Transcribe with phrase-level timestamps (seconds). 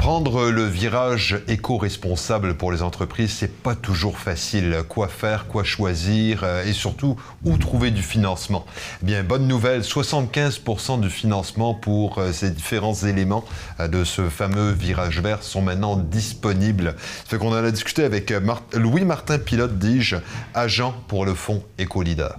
[0.00, 4.78] Prendre le virage éco-responsable pour les entreprises, c'est pas toujours facile.
[4.88, 8.64] Quoi faire, quoi choisir euh, et surtout où trouver du financement?
[9.02, 13.44] Bien, bonne nouvelle, 75% du financement pour euh, ces différents éléments
[13.78, 16.94] euh, de ce fameux virage vert sont maintenant disponibles.
[16.96, 18.32] Ça fait qu'on en a discuté avec
[18.72, 20.16] Louis-Martin Pilote, dis-je,
[20.54, 22.36] agent pour le fonds EcoLeader.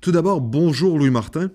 [0.00, 1.50] Tout d'abord, bonjour Louis-Martin.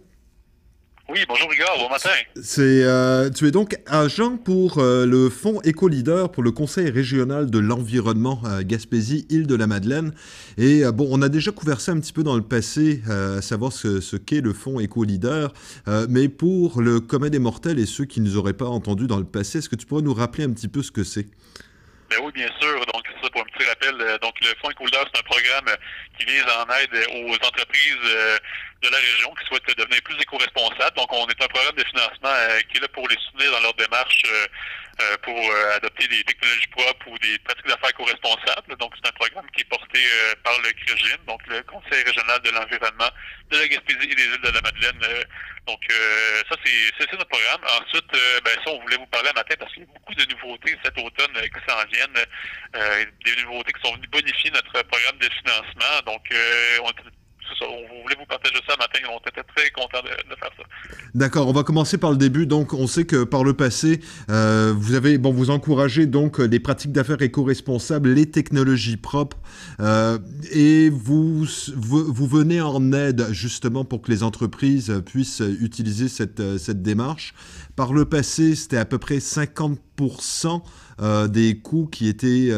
[1.12, 2.12] Oui, bonjour Rigard, bon matin.
[2.40, 7.50] C'est, euh, tu es donc agent pour euh, le Fonds Éco-Leader pour le Conseil régional
[7.50, 10.14] de l'environnement Gaspésie-Île-de-la-Madeleine.
[10.60, 13.42] Et euh, bon, on a déjà couvert ça un petit peu dans le passé, à
[13.42, 15.52] savoir ce, ce qu'est le Fonds Éco-Leader.
[16.10, 19.18] mais pour le commun des mortels et ceux qui ne nous auraient pas entendu dans
[19.18, 21.26] le passé, est-ce que tu pourrais nous rappeler un petit peu ce que c'est?
[22.12, 22.80] Ben oui, bien sûr.
[22.94, 23.96] Donc, pour un petit rappel.
[24.22, 25.76] Donc, le Fonds Éco-Leader, c'est un programme
[26.18, 27.98] qui vise en aide aux entreprises
[28.82, 30.96] de la région qui souhaitent devenir plus éco-responsables.
[30.96, 33.60] Donc, on est un programme de financement euh, qui est là pour les soutenir dans
[33.60, 34.48] leur démarche euh,
[35.02, 35.40] euh, pour
[35.76, 38.76] adopter des technologies propres ou des pratiques d'affaires éco-responsables.
[38.78, 40.00] Donc, c'est un programme qui est porté
[40.44, 43.10] par le CREGIM, donc le Conseil régional de l'environnement
[43.50, 45.26] de la Gaspésie et des îles de la Madeleine.
[45.68, 45.82] donc,
[46.50, 47.62] ça, c'est notre programme.
[47.82, 48.12] Ensuite,
[48.44, 50.78] ben, ça, on voulait vous parler un matin parce qu'il y a beaucoup de nouveautés
[50.84, 51.09] cet automne
[51.92, 52.26] viennent,
[52.74, 56.02] des nouveautés qui sont venues bonifier notre programme de financement.
[56.06, 56.28] Donc,
[56.84, 56.92] on
[57.62, 59.00] on voulait vous partager ça matin.
[59.10, 60.64] On était très contents de, faire ça.
[61.16, 61.48] D'accord.
[61.48, 62.46] On va commencer par le début.
[62.46, 66.60] Donc, on sait que par le passé, euh, vous avez, bon, vous encouragez donc les
[66.60, 69.38] pratiques d'affaires éco-responsables, les technologies propres,
[69.80, 70.20] euh,
[70.52, 76.82] et vous, vous, venez en aide justement pour que les entreprises puissent utiliser cette, cette
[76.82, 77.34] démarche.
[77.76, 80.62] Par le passé, c'était à peu près 50%
[81.02, 82.52] euh, des coûts qui étaient,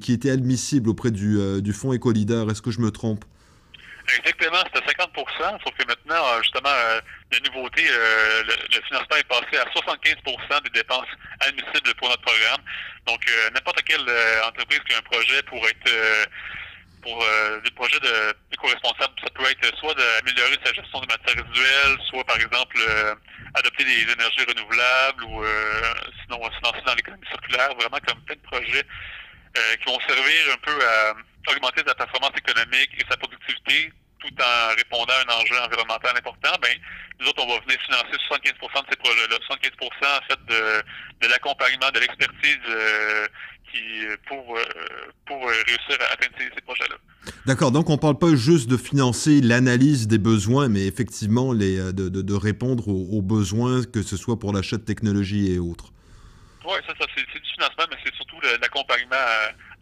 [0.00, 2.50] qui étaient admissibles auprès du, fonds Éco-Leader.
[2.50, 3.24] Est-ce que je me trompe?
[4.08, 7.00] Exactement, c'était 50% sauf que maintenant, euh, justement, euh,
[7.30, 11.06] la nouveauté, euh, le, financement est passé à 75% des dépenses
[11.40, 12.60] admissibles pour notre programme.
[13.06, 13.20] Donc,
[13.54, 14.08] n'importe quelle
[14.44, 16.28] entreprise qui a un projet pour être
[17.02, 17.18] pour
[17.64, 22.22] des projets de éco-responsables, ça peut être soit d'améliorer sa gestion de matières résiduelles, soit
[22.22, 22.78] par exemple
[23.54, 25.44] adopter des énergies renouvelables ou
[26.22, 28.86] sinon se lancer dans l'économie circulaire, vraiment comme plein de projets
[29.80, 31.14] qui vont servir un peu à
[31.50, 36.54] augmenter sa performance économique et sa productivité tout en répondant à un enjeu environnemental important,
[36.62, 36.74] ben,
[37.20, 39.36] nous autres, on va venir financer 75 de ces projets-là.
[39.46, 39.70] 75
[40.02, 43.26] en fait de, de l'accompagnement, de l'expertise euh,
[43.70, 43.78] qui
[44.28, 44.62] pour, euh,
[45.26, 46.96] pour réussir à atteindre ces, projets-là.
[47.46, 51.78] D'accord, donc on ne parle pas juste de financer l'analyse des besoins, mais effectivement les,
[51.78, 55.92] euh, de, de, répondre aux, besoins, que ce soit pour l'achat de technologies et autres.
[56.64, 59.16] Oui, ça, ça c'est du financement, mais c'est surtout l'accompagnement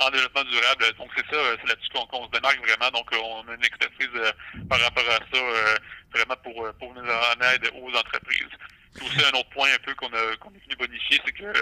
[0.00, 0.84] en développement durable.
[0.98, 2.90] Donc c'est ça, c'est là-dessus qu'on se démarque vraiment.
[2.90, 4.32] Donc on a une expertise euh,
[4.68, 5.76] par rapport à ça, euh,
[6.14, 8.54] vraiment pour, euh, pour venir en aide aux entreprises.
[8.94, 11.52] C'est aussi un autre point un peu qu'on qu'on est venu bonifier, c'est que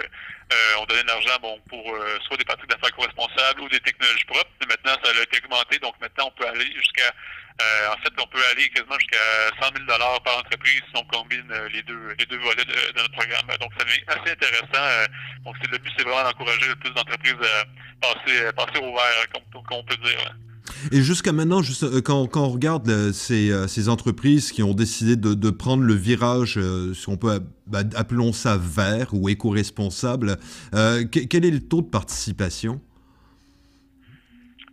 [0.79, 1.85] on donnait de l'argent bon pour
[2.23, 4.49] soit des pratiques d'affaires co-responsables ou des technologies propres.
[4.67, 7.13] Maintenant, ça a été augmenté, donc maintenant on peut aller jusqu'à
[7.91, 11.83] en fait, on peut aller quasiment jusqu'à 100 000 par entreprise si on combine les
[11.83, 13.45] deux les deux volets de, notre programme.
[13.59, 15.11] Donc, ça devient assez intéressant.
[15.45, 17.65] donc, le but, c'est vraiment d'encourager le plus d'entreprises à
[18.01, 20.35] passer, passer au vert, comme, on peut dire.
[20.91, 24.63] Et jusqu'à maintenant, juste, euh, quand, quand, on regarde euh, ces, euh, ces, entreprises qui
[24.63, 26.59] ont décidé de, de prendre le virage,
[26.93, 30.37] si on peut, bah, appelons ça vert ou éco-responsable,
[30.71, 32.81] quel est le taux de participation?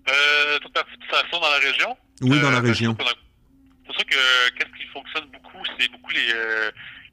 [0.09, 1.97] Euh, taux de participation dans la région?
[2.23, 2.97] Oui, dans la région.
[3.87, 6.33] C'est sûr que qu'est-ce qui fonctionne beaucoup, c'est beaucoup les,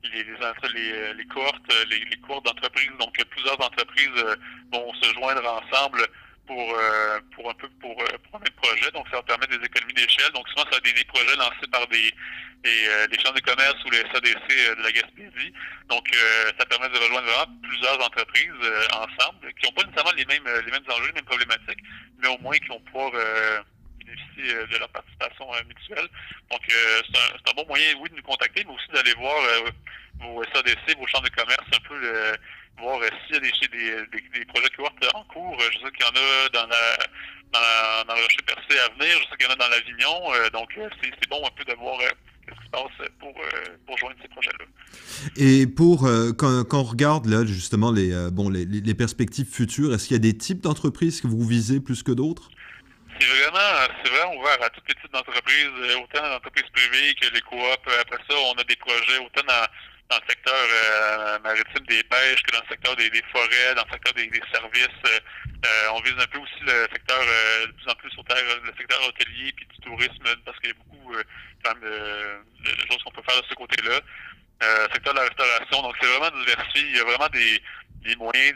[0.03, 2.91] les, les, les, cohortes, les, les cohortes d'entreprises.
[3.00, 4.25] Donc, plusieurs entreprises
[4.72, 6.08] vont se joindre ensemble
[6.47, 8.91] pour, euh, pour un peu pour, euh, pour un même projet.
[8.91, 10.31] Donc, ça va permettre des économies d'échelle.
[10.34, 12.12] Donc, souvent, ça va des, des projets lancés par des,
[12.64, 15.53] des, euh, des chambres de commerce ou les SADC de la Gaspésie.
[15.90, 16.08] Donc,
[16.58, 20.72] ça permet de rejoindre vraiment plusieurs entreprises ensemble qui n'ont pas nécessairement les mêmes, les
[20.72, 21.84] mêmes enjeux, les mêmes problématiques,
[22.20, 23.12] mais au moins qui vont pouvoir
[24.36, 26.08] bénéficier de leur participation mutuelle.
[26.52, 29.36] Donc, c'est un, bon moyen, oui, de nous contacter, mais aussi d'aller voir
[30.20, 32.38] vos SADC, vos chambres de commerce, un peu
[32.80, 35.58] voir s'il y a des, des, projets qui vont en cours.
[35.59, 36.50] Je sais qu'il y en a
[38.08, 40.34] dans le rocher percé à venir, je sais qu'il y en a dans l'Avignon.
[40.34, 42.09] Euh, donc euh, c'est bon un peu de voir euh,
[42.47, 43.34] ce qui se passe pour,
[43.86, 44.66] pour joindre ces projets-là.
[45.38, 46.08] Et pour
[46.38, 50.62] quand, on regarde justement les bon les perspectives futures, est-ce qu'il y a des types
[50.62, 52.50] d'entreprises que vous visez plus que d'autres?
[53.20, 57.42] C'est vraiment, c'est vraiment ouvert à tous les types d'entreprises, autant d'entreprises privées que les
[57.42, 57.94] coops.
[58.02, 59.68] Après ça, on a des projets autant dans
[60.10, 63.92] dans le secteur euh, maritime des pêches que dans le secteur des, forêts, dans le
[63.92, 65.04] secteur des, services.
[65.06, 68.44] Euh, on vise un peu aussi le secteur euh, de plus en plus sur terre,
[68.64, 73.24] le secteur hôtelier puis du tourisme, parce qu'il y a beaucoup de, choses qu'on peut
[73.28, 74.00] faire de ce côté-là.
[74.94, 75.82] Secteur de la restauration.
[75.82, 76.90] Donc, c'est vraiment diversifié.
[76.90, 77.61] Il y a vraiment des,
[78.03, 78.55] des moyens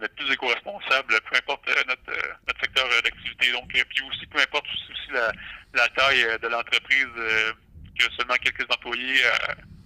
[0.00, 3.52] d'être plus éco-responsable, peu importe notre, notre secteur d'activité.
[3.52, 5.32] Donc, puis aussi, peu importe aussi la,
[5.74, 7.06] la taille de l'entreprise,
[7.98, 9.22] que seulement quelques employés,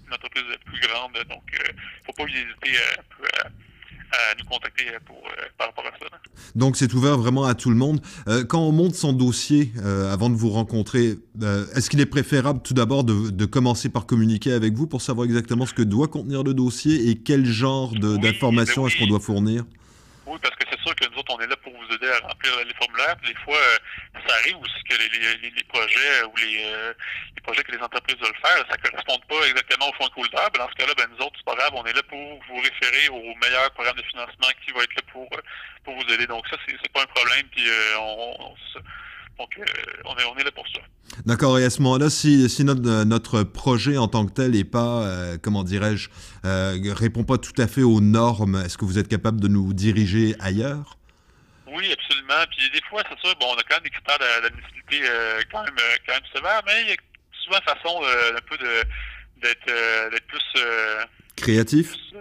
[0.06, 1.12] une entreprise plus grande.
[1.28, 3.02] Donc, il ne faut pas hésiter à,
[4.12, 5.22] à nous contacter pour,
[5.58, 6.20] par rapport à ça.
[6.54, 8.00] Donc c'est ouvert vraiment à tout le monde.
[8.28, 12.06] Euh, quand on monte son dossier euh, avant de vous rencontrer, euh, est-ce qu'il est
[12.06, 15.82] préférable tout d'abord de, de, commencer par communiquer avec vous pour savoir exactement ce que
[15.82, 19.64] doit contenir le dossier et quel genre d'informations oui, est-ce qu'on doit fournir?
[20.26, 22.26] Oui, parce que c'est sûr que nous autres, on est là pour vous aider à
[22.26, 23.16] remplir les formulaires.
[23.24, 23.60] Des fois,
[24.26, 26.72] ça arrive aussi que les, les, les projets ou les,
[27.34, 30.50] les, projets que les entreprises veulent faire, ça ne correspond pas exactement au fonds couleur.
[30.50, 33.08] Dans ce cas-là, ben, nous autres, c'est pas grave, on est là pour vous référer
[33.08, 35.28] au meilleur programme de financement qui va être là pour,
[35.84, 36.26] pour vous aider.
[36.26, 37.46] Donc ça, c'est pas un problème.
[37.50, 38.54] Puis euh, on, on,
[39.38, 39.64] donc, euh,
[40.04, 40.80] on, est, on est là pour ça.
[41.26, 41.58] D'accord.
[41.58, 45.04] Et à ce moment-là, si, si notre, notre, projet en tant que tel n'est pas,
[45.04, 46.08] euh, comment dirais-je,
[46.44, 49.72] euh, répond pas tout à fait aux normes, est-ce que vous êtes capable de nous
[49.72, 50.96] diriger ailleurs?
[51.66, 52.44] Oui, absolument.
[52.50, 55.62] Puis des fois, c'est sûr, bon, on a quand même des critères d'admissibilité euh, quand,
[55.62, 55.74] même,
[56.06, 56.96] quand même sévères, mais il y a
[57.44, 58.56] souvent façon euh, un peu
[59.36, 60.62] d'être euh, plus...
[61.36, 61.92] Créatif?
[61.92, 62.18] Plus,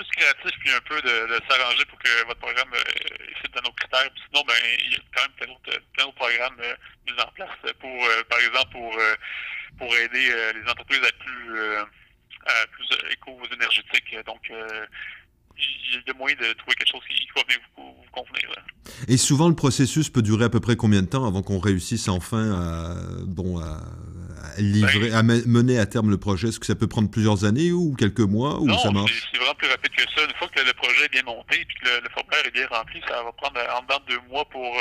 [0.00, 3.72] plus créatif puis un peu de, de s'arranger pour que votre programme euh, dans nos
[3.72, 4.10] critères.
[4.14, 4.54] Puis sinon, ben,
[4.84, 5.82] il y a quand même plein d'autres,
[6.20, 6.74] programmes euh,
[7.06, 8.92] mis en place pour, euh, par exemple, pour,
[9.78, 11.58] pour aider les entreprises à être plus,
[12.46, 14.16] à plus éco-énergétiques.
[14.26, 17.42] Donc, il y a moyen de trouver quelque chose qui va
[17.76, 18.50] vous, vous convenir.
[19.08, 22.08] Et souvent, le processus peut durer à peu près combien de temps avant qu'on réussisse
[22.08, 22.94] enfin à,
[23.24, 23.80] bon, à,
[24.56, 26.48] à livrer, ben, à mener à terme le projet?
[26.48, 29.28] Est-ce que ça peut prendre plusieurs années ou quelques mois ou non, ça marche?
[29.32, 30.24] c'est vraiment plus rapide que ça.
[30.24, 32.66] Une fois que le projet est bien monté et que le, le, formulaire est bien
[32.70, 34.76] rempli, ça va prendre en dedans de deux mois pour,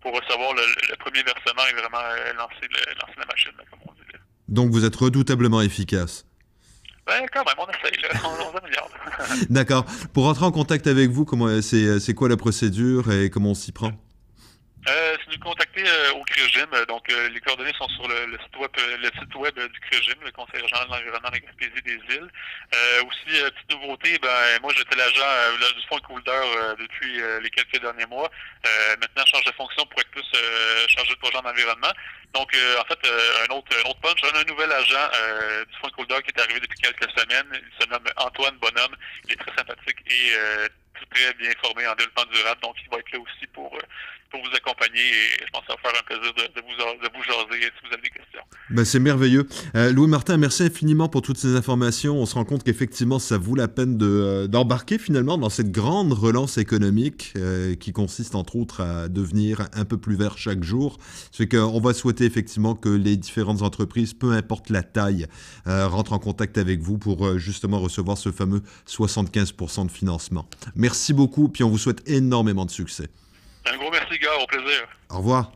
[0.00, 2.02] pour recevoir le, le premier versement et vraiment
[2.36, 4.12] lancer, le, lancer la machine, là, comme on dit.
[4.12, 4.18] Là.
[4.48, 6.24] Donc vous êtes redoutablement efficace.
[7.06, 8.08] Ben, quand même, on essaye, là.
[8.24, 8.90] on, on améliore.
[9.50, 9.84] D'accord.
[10.12, 13.54] Pour rentrer en contact avec vous, comment c'est, c'est quoi la procédure et comment on
[13.54, 13.92] s'y prend?
[14.88, 16.68] Euh, c'est nous contacter euh, au CRIGIM.
[16.86, 20.14] Donc, euh, les coordonnées sont sur le, le, site web, le site web du CRIGIM,
[20.24, 22.30] le Conseil régional de l'environnement de la des îles.
[23.06, 26.40] aussi, petite nouveauté, ben, moi, j'étais l'agent du fonds Coulder
[26.78, 28.30] depuis les quelques derniers mois.
[29.00, 30.30] maintenant, je change de fonction pour être plus
[30.88, 31.92] chargé de projet en environnement.
[32.32, 32.98] Donc, en fait,
[33.48, 35.08] un, autre, un autre punch, on a un nouvel agent
[35.66, 37.48] du fonds Coulder qui est arrivé depuis quelques semaines.
[37.52, 38.94] Il se nomme Antoine Bonhomme.
[39.24, 40.32] Il est très sympathique et
[41.10, 42.60] très bien formé en développement durable.
[42.62, 43.76] Donc, il va être là aussi pour,
[44.30, 47.16] pour vous accompagner et je pense que ça va faire un plaisir de, vous, de
[47.16, 48.40] vous jaser si vous avez des questions.
[48.70, 49.46] Ben, c'est merveilleux.
[49.74, 52.16] Euh, Louis Martin, merci infiniment pour toutes ces informations.
[52.16, 55.70] On se rend compte qu'effectivement, ça vaut la peine de, euh, d'embarquer finalement dans cette
[55.70, 60.62] grande relance économique euh, qui consiste entre autres à devenir un peu plus vert chaque
[60.62, 60.98] jour.
[61.30, 65.26] C'est qu'on va souhaiter effectivement que les différentes entreprises, peu importe la taille,
[65.66, 70.48] euh, rentrent en contact avec vous pour justement recevoir ce fameux 75% de financement.
[70.74, 73.08] Merci beaucoup, puis on vous souhaite énormément de succès.
[73.72, 74.36] Un gros merci, gars.
[74.42, 74.86] Au plaisir.
[75.10, 75.52] Au revoir.